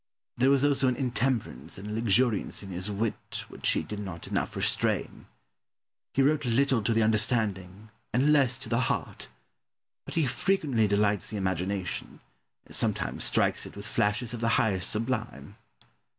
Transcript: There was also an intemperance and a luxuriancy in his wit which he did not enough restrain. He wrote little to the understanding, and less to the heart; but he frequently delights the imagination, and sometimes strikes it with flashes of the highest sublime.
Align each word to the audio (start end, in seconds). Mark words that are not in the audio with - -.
There 0.35 0.49
was 0.49 0.65
also 0.65 0.87
an 0.87 0.95
intemperance 0.95 1.77
and 1.77 1.87
a 1.87 1.93
luxuriancy 2.01 2.63
in 2.63 2.71
his 2.71 2.89
wit 2.89 3.45
which 3.49 3.69
he 3.69 3.83
did 3.83 3.99
not 3.99 4.25
enough 4.25 4.55
restrain. 4.55 5.27
He 6.15 6.23
wrote 6.23 6.43
little 6.43 6.81
to 6.81 6.91
the 6.91 7.03
understanding, 7.03 7.91
and 8.11 8.31
less 8.33 8.57
to 8.57 8.69
the 8.69 8.79
heart; 8.89 9.29
but 10.05 10.15
he 10.15 10.25
frequently 10.25 10.87
delights 10.87 11.29
the 11.29 11.37
imagination, 11.37 12.19
and 12.65 12.75
sometimes 12.75 13.25
strikes 13.25 13.67
it 13.67 13.75
with 13.75 13.85
flashes 13.85 14.33
of 14.33 14.41
the 14.41 14.49
highest 14.57 14.89
sublime. 14.89 15.57